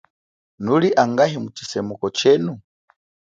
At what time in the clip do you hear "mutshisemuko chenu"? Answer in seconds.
1.43-2.53